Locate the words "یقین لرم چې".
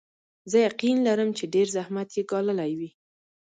0.67-1.43